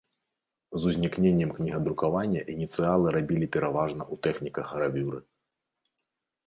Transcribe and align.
З 0.83 0.93
узнікненнем 0.93 1.51
кнігадрукавання 1.57 2.41
ініцыялы 2.55 3.07
рабілі 3.17 3.51
пераважна 3.59 4.03
ў 4.13 4.21
тэхніках 4.27 4.65
гравюры. 4.79 5.19